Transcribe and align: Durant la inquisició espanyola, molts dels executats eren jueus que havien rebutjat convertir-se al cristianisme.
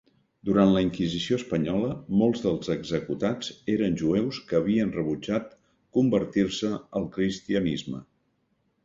Durant 0.49 0.69
la 0.75 0.81
inquisició 0.85 1.35
espanyola, 1.41 1.89
molts 2.21 2.41
dels 2.45 2.71
executats 2.75 3.49
eren 3.73 3.97
jueus 4.03 4.39
que 4.47 4.57
havien 4.61 4.95
rebutjat 4.95 5.53
convertir-se 5.99 6.73
al 7.01 7.07
cristianisme. 7.19 8.03